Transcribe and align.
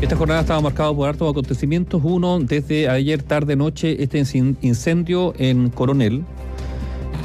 Esta 0.00 0.14
jornada 0.14 0.42
estaba 0.42 0.60
marcada 0.60 0.94
por 0.94 1.08
hartos 1.08 1.28
acontecimientos. 1.28 2.00
Uno, 2.04 2.38
desde 2.38 2.88
ayer 2.88 3.20
tarde 3.20 3.56
noche, 3.56 4.00
este 4.00 4.18
incendio 4.18 5.34
en 5.38 5.70
Coronel. 5.70 6.24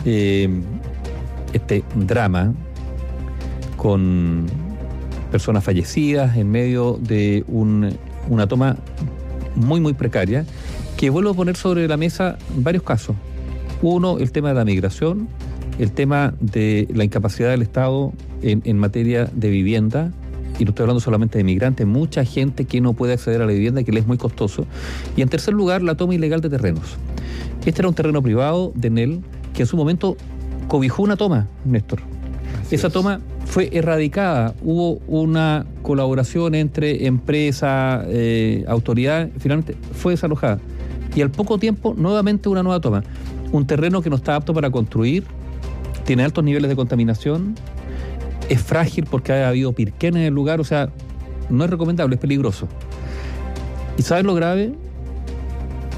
Eh, 0.06 0.50
este 1.54 1.84
drama 1.96 2.52
con 3.78 4.48
personas 5.32 5.64
fallecidas 5.64 6.36
en 6.36 6.50
medio 6.50 6.98
de 7.00 7.46
una 7.48 8.48
toma 8.48 8.78
muy, 9.56 9.80
muy 9.80 9.94
precaria, 9.94 10.44
que 10.98 11.12
vuelvo 11.12 11.30
a 11.30 11.34
poner 11.36 11.56
sobre 11.56 11.88
la 11.88 11.96
mesa 11.96 12.40
varios 12.56 12.82
casos. 12.82 13.16
Uno, 13.84 14.18
el 14.18 14.32
tema 14.32 14.50
de 14.50 14.56
la 14.56 14.66
migración, 14.66 15.28
el 15.78 15.92
tema 15.92 16.34
de 16.40 16.88
la 16.92 17.04
incapacidad 17.04 17.52
del 17.52 17.62
Estado 17.62 18.14
en 18.42 18.80
materia 18.80 19.30
de 19.32 19.50
vivienda, 19.50 20.12
y 20.60 20.66
no 20.66 20.70
estoy 20.70 20.84
hablando 20.84 21.00
solamente 21.00 21.38
de 21.38 21.44
migrantes, 21.44 21.86
mucha 21.88 22.26
gente 22.26 22.66
que 22.66 22.82
no 22.82 22.94
puede 22.94 23.14
acceder 23.14 23.42
a 23.42 23.46
la 23.46 23.52
vivienda, 23.52 23.84
que 23.84 23.92
le 23.92 24.00
es 24.00 24.08
muy 24.08 24.18
costoso. 24.18 24.66
Y 25.16 25.22
en 25.22 25.30
tercer 25.30 25.54
lugar, 25.54 25.82
la 25.82 25.96
toma 25.96 26.16
ilegal 26.16 26.42
de 26.42 26.50
terrenos. 26.50 26.98
Este 27.66 27.82
era 27.82 27.90
un 27.90 27.96
terreno 27.96 28.22
privado 28.22 28.72
de 28.76 28.90
NEL 28.90 29.22
que 29.54 29.64
en 29.64 29.68
su 29.68 29.78
momento 29.78 30.18
cobijó 30.68 31.04
una 31.04 31.16
toma, 31.16 31.48
Néstor. 31.66 32.00
Esa 32.72 32.90
toma 32.90 33.20
fue 33.46 33.70
erradicada, 33.74 34.56
hubo 34.62 34.94
una 35.08 35.66
colaboración 35.82 36.56
entre 36.56 37.06
empresa, 37.06 38.04
eh, 38.08 38.66
autoridad, 38.68 39.30
finalmente 39.38 39.76
fue 39.94 40.14
desalojada. 40.14 40.60
Y 41.16 41.22
al 41.22 41.30
poco 41.30 41.60
tiempo, 41.60 41.94
nuevamente 41.96 42.50
una 42.50 42.64
nueva 42.64 42.80
toma. 42.80 43.04
Un 43.52 43.68
terreno 43.68 44.02
que 44.02 44.10
no 44.10 44.16
está 44.16 44.36
apto 44.36 44.54
para 44.54 44.72
construir, 44.72 45.26
tiene 46.06 46.24
altos 46.24 46.44
niveles 46.44 46.70
de 46.70 46.76
contaminación, 46.76 47.56
es 48.50 48.62
frágil 48.62 49.06
porque 49.10 49.34
ha 49.34 49.50
habido 49.50 49.74
pirquén 49.74 50.18
en 50.18 50.24
el 50.24 50.34
lugar, 50.34 50.60
o 50.60 50.64
sea, 50.64 50.90
no 51.50 51.64
es 51.64 51.70
recomendable, 51.70 52.16
es 52.16 52.22
peligroso. 52.22 52.68
¿Y 53.98 54.02
sabes 54.02 54.26
lo 54.26 54.34
grave? 54.34 54.74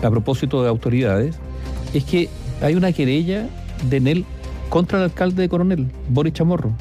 A 0.03 0.09
propósito 0.09 0.61
de 0.61 0.69
autoridades, 0.69 1.35
es 1.93 2.03
que 2.03 2.29
hay 2.61 2.75
una 2.75 2.91
querella 2.91 3.47
de 3.89 3.99
NEL 3.99 4.25
contra 4.69 4.97
el 4.99 5.05
alcalde 5.05 5.41
de 5.41 5.49
Coronel, 5.49 5.87
Boris 6.09 6.33
Chamorro, 6.33 6.71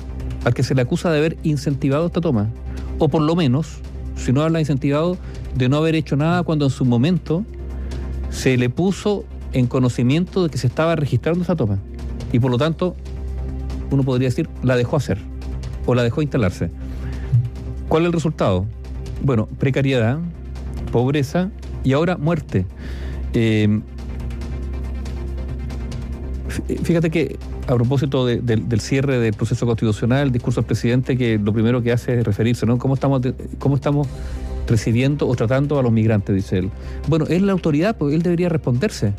al 0.44 0.54
que 0.54 0.62
se 0.62 0.74
le 0.74 0.82
acusa 0.82 1.10
de 1.10 1.18
haber 1.18 1.36
incentivado 1.42 2.06
esta 2.06 2.20
toma. 2.20 2.50
O 2.98 3.08
por 3.08 3.22
lo 3.22 3.34
menos, 3.34 3.78
si 4.16 4.32
no 4.32 4.42
habla 4.42 4.60
incentivado, 4.60 5.16
de 5.54 5.68
no 5.68 5.76
haber 5.76 5.94
hecho 5.94 6.16
nada 6.16 6.42
cuando 6.42 6.64
en 6.66 6.70
su 6.70 6.84
momento 6.84 7.44
se 8.30 8.56
le 8.56 8.68
puso 8.68 9.24
en 9.52 9.66
conocimiento 9.66 10.42
de 10.42 10.50
que 10.50 10.58
se 10.58 10.66
estaba 10.66 10.96
registrando 10.96 11.42
esa 11.42 11.54
toma. 11.54 11.78
Y 12.32 12.40
por 12.40 12.50
lo 12.50 12.58
tanto, 12.58 12.96
uno 13.90 14.02
podría 14.02 14.28
decir, 14.28 14.48
la 14.62 14.76
dejó 14.76 14.96
hacer 14.96 15.33
o 15.86 15.94
la 15.94 16.02
dejó 16.02 16.22
instalarse. 16.22 16.70
¿Cuál 17.88 18.02
es 18.02 18.06
el 18.06 18.12
resultado? 18.12 18.66
Bueno, 19.22 19.46
precariedad, 19.58 20.18
pobreza 20.92 21.50
y 21.82 21.92
ahora 21.92 22.16
muerte. 22.16 22.66
Eh, 23.32 23.80
fíjate 26.82 27.10
que 27.10 27.36
a 27.66 27.74
propósito 27.74 28.26
del 28.26 28.80
cierre 28.80 29.18
del 29.18 29.32
proceso 29.32 29.66
constitucional, 29.66 30.26
el 30.26 30.32
discurso 30.32 30.60
del 30.60 30.66
presidente 30.66 31.16
que 31.16 31.38
lo 31.38 31.52
primero 31.52 31.82
que 31.82 31.92
hace 31.92 32.18
es 32.18 32.24
referirse, 32.24 32.66
¿no? 32.66 32.78
¿Cómo 32.78 32.94
estamos, 32.94 33.22
cómo 33.58 33.76
estamos 33.76 34.06
recibiendo 34.66 35.26
o 35.26 35.34
tratando 35.34 35.78
a 35.78 35.82
los 35.82 35.92
migrantes? 35.92 36.34
Dice 36.34 36.58
él. 36.58 36.70
Bueno, 37.08 37.26
es 37.28 37.40
la 37.42 37.52
autoridad, 37.52 37.96
pues 37.96 38.14
él 38.14 38.22
debería 38.22 38.48
responderse. 38.48 39.14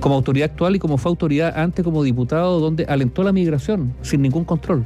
Como 0.00 0.14
autoridad 0.16 0.50
actual 0.50 0.76
y 0.76 0.78
como 0.78 0.96
fue 0.98 1.10
autoridad 1.10 1.58
antes 1.58 1.84
como 1.84 2.02
diputado, 2.02 2.60
donde 2.60 2.84
alentó 2.84 3.22
la 3.22 3.32
migración 3.32 3.94
sin 4.02 4.22
ningún 4.22 4.44
control. 4.44 4.84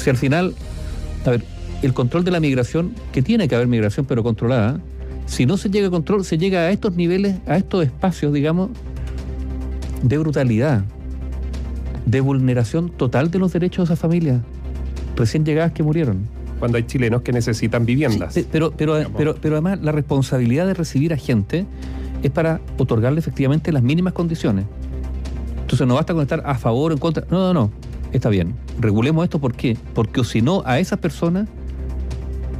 Si 0.00 0.10
al 0.10 0.16
final, 0.16 0.54
a 1.26 1.30
ver, 1.30 1.44
el 1.82 1.94
control 1.94 2.24
de 2.24 2.30
la 2.30 2.40
migración, 2.40 2.94
que 3.12 3.22
tiene 3.22 3.48
que 3.48 3.54
haber 3.54 3.68
migración 3.68 4.06
pero 4.06 4.22
controlada, 4.22 4.80
si 5.26 5.46
no 5.46 5.56
se 5.56 5.70
llega 5.70 5.88
a 5.88 5.90
control, 5.90 6.24
se 6.24 6.38
llega 6.38 6.60
a 6.60 6.70
estos 6.70 6.96
niveles, 6.96 7.36
a 7.46 7.56
estos 7.56 7.84
espacios, 7.84 8.32
digamos, 8.32 8.70
de 10.02 10.18
brutalidad, 10.18 10.82
de 12.06 12.20
vulneración 12.20 12.90
total 12.90 13.30
de 13.30 13.38
los 13.38 13.52
derechos 13.52 13.88
de 13.88 13.94
esa 13.94 14.00
familia 14.00 14.40
recién 15.16 15.44
llegadas 15.44 15.72
que 15.72 15.82
murieron. 15.82 16.26
Cuando 16.58 16.76
hay 16.76 16.84
chilenos 16.84 17.22
que 17.22 17.32
necesitan 17.32 17.86
viviendas. 17.86 18.38
pero, 18.50 18.72
pero, 18.72 18.94
pero, 19.16 19.36
pero 19.36 19.54
además 19.54 19.78
la 19.80 19.92
responsabilidad 19.92 20.66
de 20.66 20.74
recibir 20.74 21.12
a 21.12 21.16
gente 21.16 21.66
es 22.22 22.30
para 22.30 22.60
otorgarle 22.76 23.20
efectivamente 23.20 23.72
las 23.72 23.82
mínimas 23.82 24.12
condiciones. 24.12 24.66
Entonces 25.62 25.86
no 25.86 25.94
basta 25.94 26.12
con 26.12 26.22
estar 26.22 26.42
a 26.44 26.56
favor 26.56 26.90
o 26.90 26.94
en 26.94 27.00
contra. 27.00 27.24
No, 27.30 27.38
no, 27.38 27.54
no. 27.54 27.70
Está 28.12 28.28
bien. 28.28 28.54
Regulemos 28.78 29.24
esto, 29.24 29.38
¿por 29.38 29.54
qué? 29.54 29.76
Porque 29.94 30.24
si 30.24 30.42
no, 30.42 30.62
a 30.66 30.78
esas 30.80 30.98
personas 30.98 31.48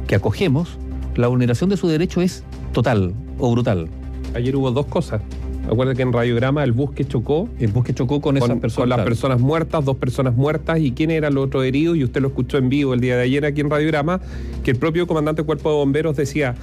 que 0.07 0.15
acogemos, 0.15 0.77
la 1.15 1.27
vulneración 1.27 1.69
de 1.69 1.77
su 1.77 1.87
derecho 1.87 2.21
es 2.21 2.43
total 2.71 3.13
o 3.37 3.51
brutal. 3.51 3.89
Ayer 4.33 4.55
hubo 4.55 4.71
dos 4.71 4.85
cosas. 4.85 5.21
Acuérdate 5.65 5.97
que 5.97 6.03
en 6.03 6.13
radiograma 6.13 6.63
el 6.63 6.71
bus 6.71 6.91
que 6.91 7.05
chocó. 7.05 7.47
El 7.59 7.71
bus 7.71 7.85
que 7.85 7.93
chocó 7.93 8.19
con, 8.21 8.37
esas 8.37 8.57
personas. 8.59 8.75
Con 8.75 8.89
las 8.89 9.01
personas 9.01 9.39
muertas, 9.39 9.85
dos 9.85 9.97
personas 9.97 10.35
muertas. 10.35 10.79
¿Y 10.79 10.91
quién 10.91 11.11
era 11.11 11.27
el 11.27 11.37
otro 11.37 11.63
herido? 11.63 11.95
Y 11.95 12.03
usted 12.03 12.21
lo 12.21 12.29
escuchó 12.29 12.57
en 12.57 12.69
vivo 12.69 12.93
el 12.93 12.99
día 12.99 13.15
de 13.15 13.23
ayer 13.23 13.45
aquí 13.45 13.61
en 13.61 13.69
radiograma, 13.69 14.21
que 14.63 14.71
el 14.71 14.77
propio 14.77 15.05
comandante 15.07 15.41
del 15.41 15.45
Cuerpo 15.45 15.69
de 15.69 15.75
Bomberos 15.75 16.15
decía. 16.15 16.55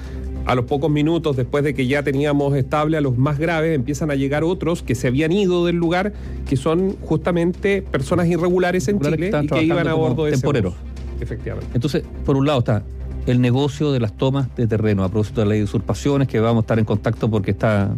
A 0.48 0.54
los 0.54 0.64
pocos 0.64 0.90
minutos, 0.90 1.36
después 1.36 1.62
de 1.62 1.74
que 1.74 1.86
ya 1.86 2.02
teníamos 2.02 2.56
estable 2.56 2.96
a 2.96 3.00
los 3.00 3.18
más 3.18 3.38
graves, 3.38 3.74
empiezan 3.74 4.10
a 4.10 4.14
llegar 4.14 4.44
otros 4.44 4.82
que 4.82 4.94
se 4.94 5.06
habían 5.08 5.30
ido 5.30 5.66
del 5.66 5.76
lugar, 5.76 6.14
que 6.48 6.56
son 6.56 6.96
justamente 7.02 7.82
personas 7.82 8.28
irregulares 8.28 8.88
en 8.88 8.98
Chile 8.98 9.30
y 9.42 9.46
que 9.46 9.62
iban 9.62 9.86
a 9.86 9.94
bordo 9.94 10.24
de 10.24 10.32
temporeros. 10.32 10.74
Efectivamente. 11.20 11.70
Entonces, 11.74 12.02
por 12.24 12.36
un 12.36 12.46
lado 12.46 12.60
está 12.60 12.82
el 13.26 13.42
negocio 13.42 13.92
de 13.92 14.00
las 14.00 14.16
tomas 14.16 14.54
de 14.56 14.66
terreno, 14.66 15.04
a 15.04 15.10
propósito 15.10 15.42
de 15.42 15.46
la 15.46 15.50
ley 15.50 15.58
de 15.58 15.64
usurpaciones, 15.64 16.28
que 16.28 16.40
vamos 16.40 16.62
a 16.62 16.64
estar 16.64 16.78
en 16.78 16.86
contacto 16.86 17.30
porque 17.30 17.50
está 17.50 17.94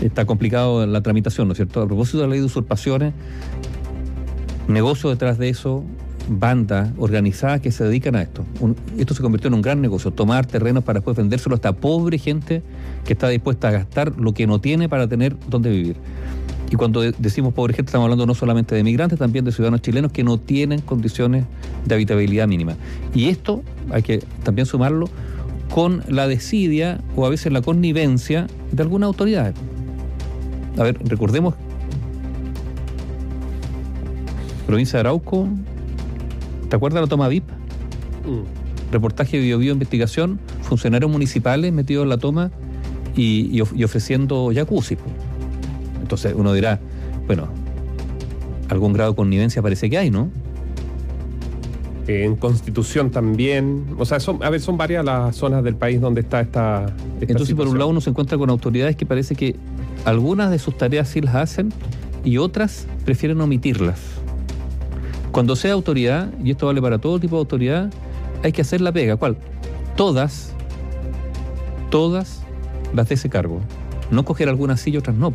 está 0.00 0.24
complicado 0.24 0.84
la 0.86 1.00
tramitación, 1.02 1.48
¿no 1.48 1.52
es 1.52 1.58
cierto? 1.58 1.82
A 1.82 1.86
propósito 1.86 2.18
de 2.18 2.24
la 2.24 2.30
ley 2.30 2.40
de 2.40 2.46
usurpaciones, 2.46 3.14
negocio 4.68 5.10
detrás 5.10 5.38
de 5.38 5.48
eso, 5.48 5.84
bandas 6.28 6.90
organizadas 6.98 7.60
que 7.60 7.72
se 7.72 7.84
dedican 7.84 8.16
a 8.16 8.22
esto. 8.22 8.44
esto 8.98 9.14
se 9.14 9.22
convirtió 9.22 9.48
en 9.48 9.54
un 9.54 9.62
gran 9.62 9.80
negocio, 9.80 10.10
tomar 10.10 10.46
terrenos 10.46 10.84
para 10.84 11.00
después 11.00 11.16
vendérselo 11.16 11.54
hasta 11.54 11.72
pobre 11.72 12.18
gente 12.18 12.62
que 13.04 13.12
está 13.12 13.28
dispuesta 13.28 13.68
a 13.68 13.70
gastar 13.72 14.18
lo 14.18 14.32
que 14.32 14.46
no 14.46 14.60
tiene 14.60 14.88
para 14.88 15.08
tener 15.08 15.36
dónde 15.48 15.70
vivir. 15.70 15.96
Y 16.70 16.76
cuando 16.76 17.02
decimos 17.02 17.52
pobre 17.52 17.74
gente, 17.74 17.90
estamos 17.90 18.04
hablando 18.04 18.24
no 18.24 18.34
solamente 18.34 18.74
de 18.74 18.82
migrantes, 18.82 19.18
también 19.18 19.44
de 19.44 19.52
ciudadanos 19.52 19.82
chilenos 19.82 20.10
que 20.10 20.24
no 20.24 20.38
tienen 20.38 20.80
condiciones 20.80 21.44
de 21.84 21.94
habitabilidad 21.94 22.48
mínima. 22.48 22.76
Y 23.14 23.28
esto 23.28 23.62
hay 23.90 24.02
que 24.02 24.20
también 24.42 24.66
sumarlo 24.66 25.10
con 25.74 26.02
la 26.08 26.26
desidia 26.28 27.00
o 27.14 27.26
a 27.26 27.28
veces 27.28 27.52
la 27.52 27.60
connivencia 27.60 28.46
de 28.70 28.82
algunas 28.82 29.08
autoridades 29.08 29.54
a 30.78 30.82
ver, 30.84 30.98
recordemos, 31.04 31.54
provincia 34.66 34.98
de 34.98 35.00
Arauco, 35.00 35.48
¿te 36.72 36.76
acuerdas 36.76 37.02
la 37.02 37.06
toma 37.06 37.28
VIP? 37.28 37.44
Mm. 38.24 38.92
Reportaje 38.92 39.38
de 39.38 39.42
Bio, 39.58 39.72
Investigación, 39.72 40.40
funcionarios 40.62 41.10
municipales 41.10 41.70
metidos 41.70 42.04
en 42.04 42.08
la 42.08 42.16
toma 42.16 42.50
y, 43.14 43.60
ofreciendo 43.60 44.50
jacuzzi. 44.54 44.96
Entonces 46.00 46.32
uno 46.34 46.54
dirá, 46.54 46.80
bueno, 47.26 47.48
algún 48.70 48.94
grado 48.94 49.10
de 49.10 49.16
connivencia 49.16 49.60
parece 49.60 49.90
que 49.90 49.98
hay, 49.98 50.10
¿no? 50.10 50.30
en 52.06 52.36
Constitución 52.36 53.10
también. 53.10 53.84
O 53.98 54.06
sea, 54.06 54.18
son, 54.18 54.42
a 54.42 54.48
ver, 54.48 54.62
son 54.62 54.78
varias 54.78 55.04
las 55.04 55.36
zonas 55.36 55.62
del 55.62 55.76
país 55.76 56.00
donde 56.00 56.22
está 56.22 56.40
esta. 56.40 56.86
Entonces, 57.20 57.54
por 57.54 57.68
un 57.68 57.78
lado, 57.78 57.90
uno 57.90 58.00
se 58.00 58.08
encuentra 58.08 58.38
con 58.38 58.48
autoridades 58.48 58.96
que 58.96 59.04
parece 59.04 59.34
que 59.34 59.56
algunas 60.06 60.50
de 60.50 60.58
sus 60.58 60.78
tareas 60.78 61.08
sí 61.08 61.20
las 61.20 61.34
hacen 61.34 61.68
y 62.24 62.38
otras 62.38 62.86
prefieren 63.04 63.42
omitirlas. 63.42 64.21
Cuando 65.32 65.56
sea 65.56 65.72
autoridad, 65.72 66.30
y 66.44 66.50
esto 66.50 66.66
vale 66.66 66.82
para 66.82 66.98
todo 66.98 67.18
tipo 67.18 67.36
de 67.36 67.40
autoridad, 67.40 67.90
hay 68.42 68.52
que 68.52 68.60
hacer 68.60 68.82
la 68.82 68.92
pega. 68.92 69.16
¿Cuál? 69.16 69.36
Todas, 69.96 70.52
todas 71.90 72.42
las 72.94 73.08
de 73.08 73.14
ese 73.14 73.30
cargo. 73.30 73.60
No 74.10 74.24
coger 74.24 74.50
algunas 74.50 74.80
sí 74.80 74.90
y 74.90 74.98
otras 74.98 75.16
no. 75.16 75.32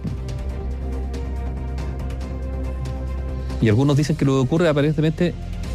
Y 3.59 3.69
algunos 3.69 3.97
dicen 3.97 4.15
que 4.15 4.23
lo 4.23 4.33
que 4.33 4.39
ocurre 4.39 4.69
aparentemente 4.69 5.33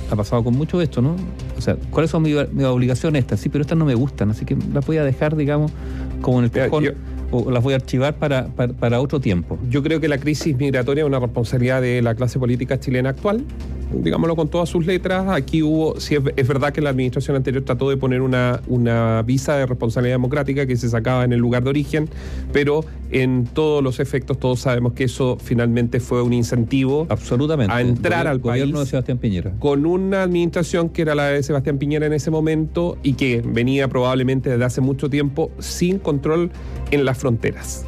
ha 0.08 0.14
pasado 0.14 0.44
con 0.44 0.54
mucho 0.54 0.80
esto, 0.80 1.02
¿no? 1.02 1.16
O 1.58 1.60
sea, 1.60 1.76
¿cuáles 1.90 2.12
son 2.12 2.22
mis, 2.22 2.36
obligaciones 2.36 3.20
estas? 3.20 3.40
Sí, 3.40 3.48
pero 3.48 3.62
estas 3.62 3.76
no 3.76 3.84
me 3.84 3.94
gustan, 3.94 4.30
así 4.30 4.44
que 4.44 4.56
las 4.72 4.86
voy 4.86 4.98
a 4.98 5.04
dejar, 5.04 5.34
digamos, 5.34 5.72
como 6.20 6.38
en 6.38 6.44
el 6.44 6.50
cajón 6.52 6.94
o 7.32 7.50
las 7.50 7.62
voy 7.62 7.72
a 7.72 7.76
archivar 7.76 8.14
para, 8.14 8.48
para, 8.48 9.00
otro 9.00 9.18
tiempo. 9.18 9.58
Yo 9.68 9.82
creo 9.82 10.00
que 10.00 10.06
la 10.06 10.18
crisis 10.18 10.56
migratoria 10.56 11.02
es 11.02 11.08
una 11.08 11.18
responsabilidad 11.18 11.80
de 11.80 12.02
la 12.02 12.14
clase 12.14 12.38
política 12.38 12.78
chilena 12.78 13.08
actual, 13.08 13.42
digámoslo 13.94 14.36
con 14.36 14.48
todas 14.48 14.68
sus 14.68 14.86
letras, 14.86 15.26
aquí 15.28 15.62
hubo, 15.62 15.98
sí 16.00 16.16
es, 16.36 16.48
verdad 16.48 16.72
que 16.72 16.80
la 16.80 16.90
administración 16.90 17.36
anterior 17.36 17.62
trató 17.64 17.90
de 17.90 17.96
poner 17.96 18.20
una, 18.20 18.60
una 18.66 19.22
visa 19.22 19.56
de 19.56 19.66
responsabilidad 19.66 20.14
democrática 20.14 20.66
que 20.66 20.76
se 20.76 20.88
sacaba 20.88 21.24
en 21.24 21.32
el 21.32 21.40
lugar 21.40 21.64
de 21.64 21.70
origen, 21.70 22.08
pero 22.52 22.84
en 23.10 23.44
todos 23.44 23.82
los 23.82 24.00
efectos 24.00 24.38
todos 24.38 24.60
sabemos 24.60 24.94
que 24.94 25.04
eso 25.04 25.36
finalmente 25.42 26.00
fue 26.00 26.22
un 26.22 26.32
incentivo 26.32 27.06
absolutamente 27.10 27.74
a 27.74 27.80
entrar 27.80 28.26
al 28.26 28.38
gobierno 28.38 28.74
país 28.74 28.86
de 28.86 28.90
Sebastián 28.90 29.18
Piñera 29.18 29.52
con 29.58 29.84
una 29.84 30.22
administración 30.22 30.88
que 30.88 31.02
era 31.02 31.14
la 31.14 31.26
de 31.26 31.42
Sebastián 31.42 31.78
Piñera 31.78 32.06
en 32.06 32.14
ese 32.14 32.30
momento 32.30 32.96
y 33.02 33.14
que 33.14 33.42
venía 33.44 33.88
probablemente 33.88 34.50
desde 34.50 34.64
hace 34.64 34.80
mucho 34.80 35.10
tiempo 35.10 35.50
sin 35.58 35.98
control 35.98 36.50
en 36.90 37.04
las 37.04 37.18
fronteras. 37.18 37.84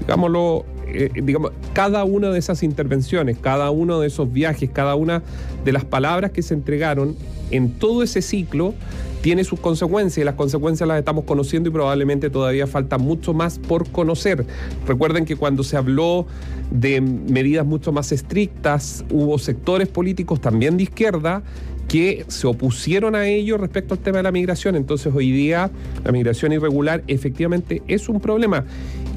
Digámoslo 0.00 0.64
eh, 0.90 1.10
digamos, 1.22 1.52
cada 1.72 2.04
una 2.04 2.30
de 2.30 2.38
esas 2.38 2.62
intervenciones, 2.62 3.38
cada 3.38 3.70
uno 3.70 4.00
de 4.00 4.06
esos 4.06 4.32
viajes, 4.32 4.70
cada 4.70 4.94
una 4.94 5.22
de 5.64 5.72
las 5.72 5.84
palabras 5.84 6.30
que 6.30 6.42
se 6.42 6.54
entregaron 6.54 7.16
en 7.50 7.72
todo 7.78 8.02
ese 8.02 8.22
ciclo 8.22 8.74
tiene 9.20 9.44
sus 9.44 9.58
consecuencias 9.58 10.18
y 10.18 10.24
las 10.24 10.34
consecuencias 10.34 10.88
las 10.88 10.98
estamos 10.98 11.24
conociendo 11.24 11.68
y 11.68 11.72
probablemente 11.72 12.30
todavía 12.30 12.66
falta 12.66 12.98
mucho 12.98 13.34
más 13.34 13.58
por 13.58 13.90
conocer. 13.90 14.46
Recuerden 14.86 15.24
que 15.24 15.36
cuando 15.36 15.64
se 15.64 15.76
habló 15.76 16.26
de 16.70 17.00
medidas 17.00 17.66
mucho 17.66 17.92
más 17.92 18.12
estrictas, 18.12 19.04
hubo 19.10 19.38
sectores 19.38 19.88
políticos 19.88 20.40
también 20.40 20.76
de 20.76 20.84
izquierda 20.84 21.42
que 21.88 22.26
se 22.28 22.46
opusieron 22.46 23.14
a 23.14 23.26
ello 23.26 23.56
respecto 23.56 23.94
al 23.94 24.00
tema 24.00 24.18
de 24.18 24.22
la 24.22 24.30
migración. 24.30 24.76
Entonces 24.76 25.12
hoy 25.14 25.32
día 25.32 25.70
la 26.04 26.12
migración 26.12 26.52
irregular 26.52 27.02
efectivamente 27.08 27.82
es 27.88 28.08
un 28.08 28.20
problema. 28.20 28.64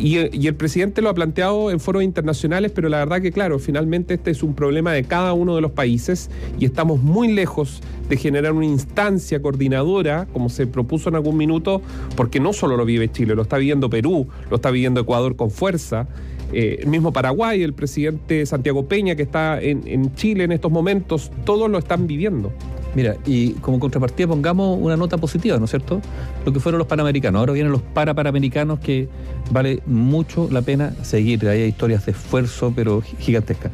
Y, 0.01 0.18
el 0.48 0.56
presidente 0.56 1.01
lo 1.03 1.09
ha 1.09 1.13
planteado 1.13 1.69
en 1.69 1.80
foros 1.80 2.01
internacionales, 2.01 2.71
pero 2.74 2.89
la 2.89 2.98
verdad 2.98 3.21
que 3.21 3.31
claro, 3.31 3.59
finalmente 3.59 4.15
este 4.15 4.31
es 4.31 4.42
un 4.42 4.56
problema 4.56 4.94
de 4.94 5.03
cada 5.03 5.33
uno 5.33 5.56
de 5.56 5.62
los 5.62 5.71
países 5.71 6.31
y 6.59 6.65
estamos 6.65 7.01
muy 7.01 7.31
lejos 7.31 7.81
de 8.09 8.18
generar 8.18 8.53
una 8.53 8.65
instancia 8.65 9.42
coordinadora, 9.42 10.27
como 10.33 10.50
se 10.50 10.65
propuso 10.65 11.09
en 11.09 11.15
algún 11.15 11.38
minuto, 11.38 11.83
porque 12.15 12.39
no 12.39 12.51
solo 12.51 12.77
lo 12.77 12.86
vive 12.86 13.12
Chile, 13.12 13.36
lo 13.36 13.44
está 13.44 13.57
viviendo 13.57 13.92
Perú, 13.92 14.27
lo 14.50 14.56
está 14.56 14.71
viviendo 14.71 15.01
Ecuador 15.01 15.36
con 15.36 15.51
fuerza. 15.51 16.07
Eh, 16.51 16.80
el 16.81 16.88
mismo 16.88 17.13
Paraguay, 17.13 17.62
el 17.62 17.74
presidente 17.74 18.45
Santiago 18.45 18.88
Peña, 18.88 19.15
que 19.15 19.24
está 19.24 19.62
en, 19.62 20.15
Chile 20.15 20.45
en 20.45 20.51
estos 20.51 20.71
momentos, 20.71 21.31
todos 21.45 21.69
lo 21.69 21.77
están 21.77 22.07
viviendo. 22.07 22.51
Mira, 22.93 23.15
y 23.25 23.51
como 23.53 23.79
contrapartida 23.79 24.27
pongamos 24.27 24.77
una 24.79 24.97
nota 24.97 25.17
positiva, 25.17 25.57
¿no 25.57 25.65
es 25.65 25.71
cierto? 25.71 26.01
Lo 26.45 26.51
que 26.51 26.59
fueron 26.59 26.79
los 26.79 26.88
panamericanos. 26.88 27.39
Ahora 27.39 27.53
vienen 27.53 27.71
los 27.71 27.81
para-panamericanos 27.81 28.79
que 28.79 29.07
vale 29.49 29.81
mucho 29.85 30.49
la 30.51 30.61
pena 30.61 30.93
seguir. 31.01 31.47
Hay 31.47 31.61
historias 31.61 32.05
de 32.05 32.11
esfuerzo, 32.11 32.73
pero 32.75 33.01
gigantescas. 33.01 33.71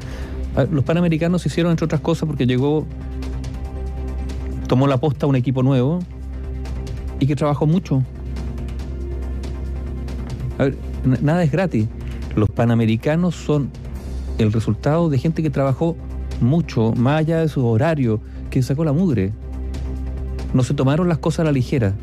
Los 0.72 0.84
panamericanos 0.84 1.42
se 1.42 1.50
hicieron, 1.50 1.72
entre 1.72 1.86
otras 1.86 2.02
cosas, 2.02 2.28
porque 2.28 2.46
llegó, 2.46 2.86
tomó 4.68 4.88
la 4.88 4.98
posta 4.98 5.26
un 5.26 5.36
equipo 5.36 5.64
nuevo 5.64 6.00
y 7.20 7.26
que 7.26 7.36
trabajó 7.36 7.66
mucho. 7.66 8.04
A 10.60 10.66
ver, 10.66 10.78
nada 11.22 11.44
es 11.44 11.52
gratis. 11.52 11.88
Los 12.36 12.50
panamericanos 12.50 13.36
son 13.36 13.70
el 14.38 14.54
resultado 14.54 15.10
de 15.10 15.18
gente 15.18 15.42
que 15.42 15.50
trabajó 15.50 15.96
mucho, 16.42 16.92
más 16.94 17.20
allá 17.20 17.40
de 17.40 17.50
su 17.50 17.66
horario, 17.66 18.20
que 18.60 18.64
sacó 18.64 18.84
la 18.84 18.94
mugre. 18.94 19.32
No 20.54 20.64
se 20.64 20.74
tomaron 20.74 21.08
las 21.08 21.18
cosas 21.18 21.42
a 21.42 21.44
la 21.46 21.52
ligera. 21.52 21.94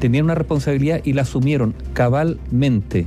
Tenían 0.00 0.24
una 0.24 0.34
responsabilidad 0.34 1.00
y 1.04 1.12
la 1.12 1.22
asumieron 1.22 1.74
cabalmente. 1.92 3.06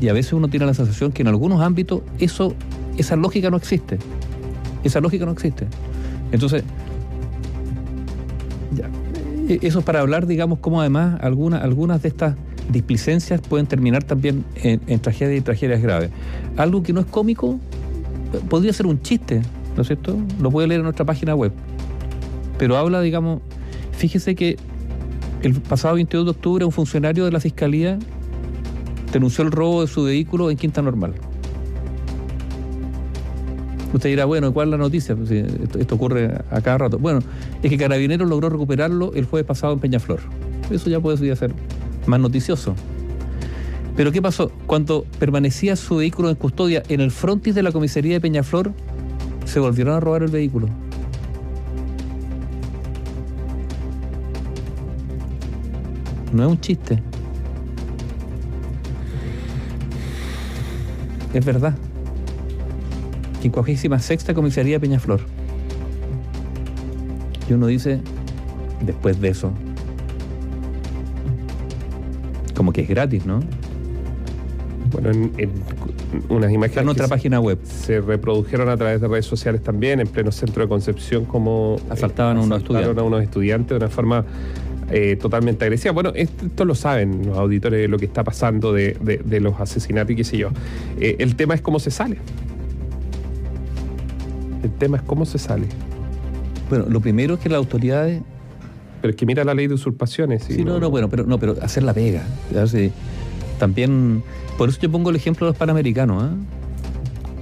Y 0.00 0.08
a 0.08 0.12
veces 0.12 0.32
uno 0.32 0.48
tiene 0.48 0.66
la 0.66 0.74
sensación 0.74 1.12
que 1.12 1.22
en 1.22 1.28
algunos 1.28 1.60
ámbitos 1.60 2.02
eso, 2.18 2.54
esa 2.96 3.16
lógica 3.16 3.50
no 3.50 3.56
existe. 3.56 3.98
Esa 4.84 5.00
lógica 5.00 5.26
no 5.26 5.32
existe. 5.32 5.66
Entonces, 6.32 6.64
e, 9.48 9.58
eso 9.62 9.80
es 9.80 9.84
para 9.84 10.00
hablar, 10.00 10.26
digamos, 10.26 10.60
como 10.60 10.80
además 10.80 11.18
algunas, 11.20 11.62
algunas 11.62 12.02
de 12.02 12.08
estas 12.08 12.36
displicencias 12.70 13.40
pueden 13.40 13.66
terminar 13.66 14.04
también 14.04 14.44
en, 14.54 14.80
en 14.86 15.00
tragedias 15.00 15.38
y 15.38 15.42
tragedias 15.42 15.82
graves. 15.82 16.10
Algo 16.56 16.82
que 16.82 16.92
no 16.92 17.00
es 17.00 17.06
cómico 17.06 17.58
podría 18.48 18.72
ser 18.72 18.86
un 18.86 19.02
chiste, 19.02 19.42
¿no 19.76 19.82
es 19.82 19.88
cierto? 19.88 20.16
Lo 20.40 20.50
puede 20.50 20.68
leer 20.68 20.80
en 20.80 20.84
nuestra 20.84 21.04
página 21.04 21.34
web. 21.34 21.52
Pero 22.60 22.76
habla, 22.76 23.00
digamos, 23.00 23.40
fíjese 23.92 24.34
que 24.34 24.58
el 25.40 25.54
pasado 25.62 25.94
22 25.94 26.26
de 26.26 26.30
octubre 26.32 26.64
un 26.66 26.72
funcionario 26.72 27.24
de 27.24 27.32
la 27.32 27.40
Fiscalía 27.40 27.98
denunció 29.10 29.44
el 29.44 29.50
robo 29.50 29.80
de 29.80 29.86
su 29.86 30.02
vehículo 30.02 30.50
en 30.50 30.58
Quinta 30.58 30.82
Normal. 30.82 31.14
Usted 33.94 34.10
dirá, 34.10 34.26
bueno, 34.26 34.52
¿cuál 34.52 34.68
es 34.68 34.72
la 34.72 34.76
noticia? 34.76 35.16
Pues, 35.16 35.30
esto, 35.30 35.94
ocurre 35.94 36.34
a 36.50 36.60
cada 36.60 36.76
rato. 36.76 36.98
Bueno, 36.98 37.20
es 37.62 37.70
que 37.70 37.78
Carabineros 37.78 38.28
logró 38.28 38.50
recuperarlo 38.50 39.14
el 39.14 39.24
jueves 39.24 39.46
pasado 39.46 39.72
en 39.72 39.78
Peñaflor. 39.78 40.20
Eso 40.70 40.90
ya 40.90 41.00
puede 41.00 41.34
ser 41.34 41.54
más 42.04 42.20
noticioso. 42.20 42.74
Pero 43.96 44.12
¿qué 44.12 44.20
pasó? 44.20 44.52
Cuando 44.66 45.06
permanecía 45.18 45.76
su 45.76 45.96
vehículo 45.96 46.28
en 46.28 46.34
custodia 46.34 46.82
en 46.90 47.00
el 47.00 47.10
frontis 47.10 47.54
de 47.54 47.62
la 47.62 47.72
comisaría 47.72 48.12
de 48.12 48.20
Peñaflor, 48.20 48.72
se 49.46 49.60
volvieron 49.60 49.94
a 49.94 50.00
robar 50.00 50.24
el 50.24 50.30
vehículo. 50.30 50.68
No 56.32 56.44
es 56.44 56.50
un 56.50 56.60
chiste. 56.60 57.02
Es 61.32 61.44
verdad. 61.44 61.74
56 63.42 64.26
comisaría 64.34 64.78
Peñaflor. 64.78 65.20
Y 67.48 67.52
uno 67.52 67.66
dice, 67.66 68.00
después 68.84 69.20
de 69.20 69.28
eso, 69.28 69.52
como 72.54 72.72
que 72.72 72.82
es 72.82 72.88
gratis, 72.88 73.26
¿no? 73.26 73.40
Bueno, 74.92 75.10
en, 75.10 75.50
unas 76.28 76.52
imágenes. 76.52 76.78
en 76.78 76.84
nuestra 76.84 77.08
página 77.08 77.40
web. 77.40 77.58
Se 77.64 78.00
reprodujeron 78.00 78.68
a 78.68 78.76
través 78.76 79.00
de 79.00 79.08
redes 79.08 79.26
sociales 79.26 79.62
también, 79.62 80.00
en 80.00 80.08
pleno 80.08 80.32
centro 80.32 80.62
de 80.62 80.68
Concepción, 80.68 81.24
como. 81.24 81.76
Asaltaban 81.88 82.36
a 82.36 82.40
unos 82.42 82.58
estudiantes. 82.58 82.98
a 82.98 83.02
unos 83.02 83.22
estudiantes 83.22 83.70
de 83.70 83.76
una 83.76 83.88
forma 83.88 84.24
eh, 84.90 85.16
totalmente 85.16 85.64
agresiva. 85.64 85.92
Bueno, 85.92 86.12
esto, 86.14 86.64
lo 86.64 86.74
saben 86.74 87.26
los 87.26 87.38
auditores 87.38 87.80
de 87.80 87.88
lo 87.88 87.98
que 87.98 88.06
está 88.06 88.24
pasando 88.24 88.72
de, 88.72 88.96
los 89.40 89.60
asesinatos 89.60 90.12
y 90.12 90.16
qué 90.16 90.24
sé 90.24 90.38
yo. 90.38 90.50
Eh, 90.98 91.16
el 91.18 91.36
tema 91.36 91.54
es 91.54 91.60
cómo 91.60 91.78
se 91.78 91.90
sale. 91.90 92.18
El 94.62 94.70
tema 94.72 94.98
es 94.98 95.02
cómo 95.02 95.24
se 95.24 95.38
sale. 95.38 95.66
Bueno, 96.68 96.86
lo 96.88 97.00
primero 97.00 97.34
es 97.34 97.40
que 97.40 97.48
las 97.48 97.58
autoridades 97.58 98.22
pero 99.00 99.12
es 99.12 99.16
que 99.16 99.26
mira 99.26 99.44
la 99.44 99.54
ley 99.54 99.66
de 99.66 99.74
usurpaciones. 99.74 100.44
Sí, 100.44 100.64
no, 100.64 100.78
no, 100.78 100.90
bueno, 100.90 101.08
pero 101.08 101.24
no, 101.24 101.38
pero 101.38 101.56
hacer 101.62 101.82
la 101.82 101.94
pega. 101.94 102.22
También, 103.58 104.22
por 104.58 104.68
eso 104.68 104.78
yo 104.80 104.90
pongo 104.90 105.10
el 105.10 105.16
ejemplo 105.16 105.46
de 105.46 105.52
los 105.52 105.56
panamericanos. 105.56 106.22
¿ah? 106.22 106.34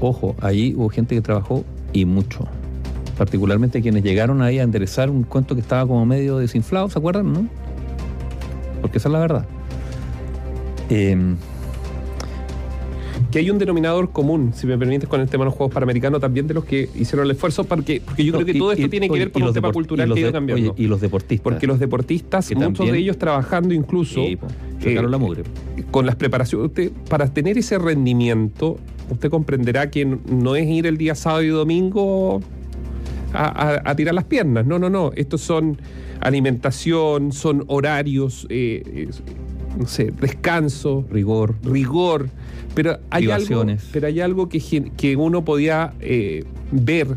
Ojo, 0.00 0.36
ahí 0.40 0.74
hubo 0.76 0.88
gente 0.88 1.14
que 1.14 1.20
trabajó 1.20 1.64
y 1.92 2.04
mucho. 2.04 2.46
Particularmente 3.18 3.82
quienes 3.82 4.02
llegaron 4.04 4.40
ahí 4.40 4.58
a 4.58 4.62
enderezar 4.62 5.10
un 5.10 5.24
cuento 5.24 5.54
que 5.54 5.60
estaba 5.60 5.86
como 5.86 6.06
medio 6.06 6.38
desinflado, 6.38 6.88
¿se 6.88 6.98
acuerdan? 6.98 7.32
¿No? 7.32 7.48
Porque 8.80 8.98
esa 8.98 9.08
es 9.08 9.12
la 9.12 9.18
verdad. 9.18 9.46
Eh, 10.88 11.36
que 13.30 13.40
hay 13.40 13.50
un 13.50 13.58
denominador 13.58 14.10
común, 14.10 14.52
si 14.54 14.66
me 14.66 14.78
permites, 14.78 15.08
con 15.08 15.20
el 15.20 15.28
tema 15.28 15.44
de 15.44 15.46
los 15.46 15.54
Juegos 15.54 15.74
Panamericanos, 15.74 16.20
también 16.20 16.46
de 16.46 16.54
los 16.54 16.64
que 16.64 16.88
hicieron 16.94 17.26
el 17.26 17.32
esfuerzo, 17.32 17.64
porque, 17.64 18.00
porque 18.04 18.24
yo 18.24 18.32
creo 18.32 18.46
que 18.46 18.54
todo 18.54 18.72
esto 18.72 18.88
tiene 18.88 19.08
que 19.08 19.18
ver 19.18 19.32
con 19.32 19.42
un 19.42 19.52
tema 19.52 19.72
cultural 19.72 20.12
que 20.12 20.18
ha 20.18 20.22
ido 20.22 20.32
cambiando. 20.32 20.74
y 20.78 20.86
los 20.86 21.00
deportistas. 21.00 21.42
Porque 21.42 21.66
los 21.66 21.78
deportistas, 21.78 22.50
muchos 22.54 22.90
de 22.90 22.98
ellos 22.98 23.18
trabajando 23.18 23.74
incluso... 23.74 24.20
Eh, 24.20 24.38
la 25.08 25.18
mugre. 25.18 25.42
Con 25.90 26.06
las 26.06 26.14
preparaciones, 26.14 26.70
para 27.08 27.26
tener 27.32 27.58
ese 27.58 27.78
rendimiento, 27.78 28.78
usted 29.10 29.28
comprenderá 29.28 29.90
que 29.90 30.04
no 30.04 30.54
es 30.54 30.68
ir 30.68 30.86
el 30.86 30.96
día 30.96 31.14
sábado 31.14 31.42
y 31.42 31.48
domingo 31.48 32.40
a, 33.32 33.94
tirar 33.96 34.14
las 34.14 34.24
piernas. 34.24 34.66
No, 34.66 34.78
no, 34.78 34.90
no. 34.90 35.12
Estos 35.14 35.40
son 35.40 35.78
alimentación, 36.20 37.32
son 37.32 37.64
horarios, 37.68 38.46
eh, 38.50 39.08
no 39.78 39.86
sé, 39.86 40.12
descanso. 40.20 41.04
Rigor. 41.10 41.54
Rigor. 41.62 42.28
Pero 42.74 42.98
hay 43.10 43.30
algo, 43.30 43.64
pero 43.92 44.06
hay 44.06 44.20
algo 44.20 44.48
que, 44.48 44.90
que 44.96 45.16
uno 45.16 45.44
podía 45.44 45.94
eh, 46.00 46.44
ver 46.70 47.16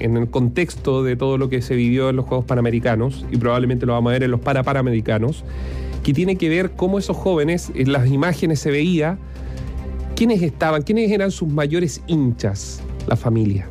en 0.00 0.16
el 0.16 0.28
contexto 0.28 1.02
de 1.02 1.16
todo 1.16 1.38
lo 1.38 1.48
que 1.48 1.62
se 1.62 1.74
vivió 1.74 2.10
en 2.10 2.16
los 2.16 2.26
Juegos 2.26 2.44
Panamericanos, 2.44 3.24
y 3.30 3.36
probablemente 3.36 3.86
lo 3.86 3.92
vamos 3.92 4.10
a 4.10 4.12
ver 4.14 4.24
en 4.24 4.30
los 4.30 4.40
Parapanamericanos, 4.40 5.44
que 6.02 6.12
tiene 6.12 6.36
que 6.36 6.48
ver 6.48 6.72
cómo 6.72 6.98
esos 6.98 7.16
jóvenes, 7.16 7.70
en 7.74 7.92
las 7.92 8.08
imágenes 8.08 8.60
se 8.60 8.70
veía, 8.70 9.18
quiénes 10.14 10.42
estaban, 10.42 10.82
quiénes 10.82 11.10
eran 11.10 11.30
sus 11.30 11.48
mayores 11.48 12.02
hinchas, 12.06 12.82
la 13.06 13.16
familia. 13.16 13.68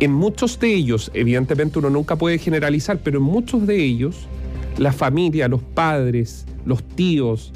En 0.00 0.12
muchos 0.12 0.60
de 0.60 0.74
ellos, 0.74 1.10
evidentemente 1.12 1.80
uno 1.80 1.90
nunca 1.90 2.14
puede 2.16 2.38
generalizar, 2.38 3.00
pero 3.02 3.18
en 3.18 3.24
muchos 3.24 3.66
de 3.66 3.82
ellos, 3.82 4.28
la 4.78 4.92
familia, 4.92 5.48
los 5.48 5.62
padres, 5.62 6.46
los 6.64 6.84
tíos, 6.84 7.52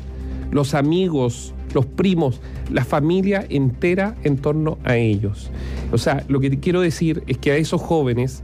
los 0.51 0.75
amigos, 0.75 1.55
los 1.73 1.87
primos, 1.87 2.41
la 2.71 2.85
familia 2.85 3.47
entera 3.49 4.17
en 4.25 4.39
torno 4.39 4.79
a 4.83 4.97
ellos. 4.97 5.51
O 5.93 5.99
sea, 5.99 6.25
lo 6.27 6.41
que 6.41 6.59
quiero 6.59 6.81
decir 6.81 7.23
es 7.29 7.39
que 7.39 7.53
a 7.53 7.57
esos 7.57 7.81
jóvenes 7.81 8.43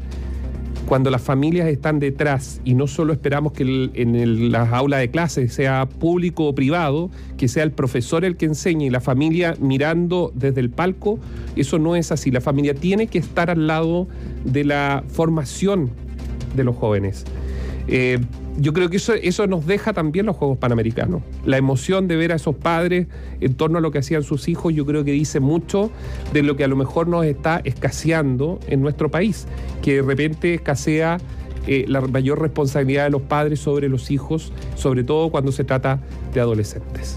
cuando 0.88 1.10
las 1.10 1.20
familias 1.20 1.68
están 1.68 1.98
detrás 1.98 2.62
y 2.64 2.72
no 2.72 2.86
solo 2.86 3.12
esperamos 3.12 3.52
que 3.52 3.90
en 3.92 4.50
las 4.50 4.72
aulas 4.72 5.00
de 5.00 5.10
clase 5.10 5.48
sea 5.48 5.86
público 5.86 6.46
o 6.46 6.54
privado, 6.54 7.10
que 7.36 7.46
sea 7.46 7.62
el 7.62 7.72
profesor 7.72 8.24
el 8.24 8.38
que 8.38 8.46
enseñe 8.46 8.86
y 8.86 8.90
la 8.90 9.02
familia 9.02 9.54
mirando 9.60 10.32
desde 10.34 10.60
el 10.60 10.70
palco, 10.70 11.18
eso 11.56 11.78
no 11.78 11.94
es 11.94 12.10
así. 12.10 12.30
La 12.30 12.40
familia 12.40 12.72
tiene 12.72 13.06
que 13.06 13.18
estar 13.18 13.50
al 13.50 13.66
lado 13.66 14.08
de 14.46 14.64
la 14.64 15.04
formación 15.08 15.90
de 16.56 16.64
los 16.64 16.74
jóvenes. 16.74 17.26
Eh, 17.86 18.18
yo 18.58 18.72
creo 18.72 18.90
que 18.90 18.96
eso, 18.96 19.14
eso 19.14 19.46
nos 19.46 19.66
deja 19.66 19.92
también 19.92 20.26
los 20.26 20.36
Juegos 20.36 20.58
Panamericanos. 20.58 21.22
La 21.44 21.56
emoción 21.56 22.08
de 22.08 22.16
ver 22.16 22.32
a 22.32 22.36
esos 22.36 22.56
padres 22.56 23.06
en 23.40 23.54
torno 23.54 23.78
a 23.78 23.80
lo 23.80 23.92
que 23.92 23.98
hacían 23.98 24.24
sus 24.24 24.48
hijos, 24.48 24.74
yo 24.74 24.84
creo 24.84 25.04
que 25.04 25.12
dice 25.12 25.38
mucho 25.38 25.90
de 26.32 26.42
lo 26.42 26.56
que 26.56 26.64
a 26.64 26.68
lo 26.68 26.74
mejor 26.74 27.06
nos 27.06 27.24
está 27.24 27.60
escaseando 27.64 28.58
en 28.66 28.82
nuestro 28.82 29.10
país, 29.10 29.46
que 29.80 29.96
de 29.96 30.02
repente 30.02 30.54
escasea 30.54 31.18
eh, 31.68 31.84
la 31.86 32.00
mayor 32.00 32.40
responsabilidad 32.40 33.04
de 33.04 33.10
los 33.10 33.22
padres 33.22 33.60
sobre 33.60 33.88
los 33.88 34.10
hijos, 34.10 34.52
sobre 34.74 35.04
todo 35.04 35.30
cuando 35.30 35.52
se 35.52 35.64
trata 35.64 36.00
de 36.34 36.40
adolescentes. 36.40 37.16